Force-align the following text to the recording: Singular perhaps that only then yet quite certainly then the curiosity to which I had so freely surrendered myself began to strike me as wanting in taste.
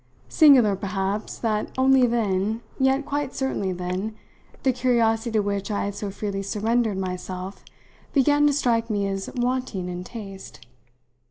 Singular 0.29 0.75
perhaps 0.75 1.37
that 1.37 1.69
only 1.77 2.07
then 2.07 2.63
yet 2.79 3.05
quite 3.05 3.35
certainly 3.35 3.71
then 3.71 4.15
the 4.63 4.73
curiosity 4.73 5.29
to 5.33 5.41
which 5.41 5.69
I 5.69 5.85
had 5.85 5.93
so 5.93 6.09
freely 6.09 6.41
surrendered 6.41 6.97
myself 6.97 7.63
began 8.11 8.47
to 8.47 8.53
strike 8.53 8.89
me 8.89 9.07
as 9.07 9.29
wanting 9.35 9.87
in 9.89 10.03
taste. 10.03 10.65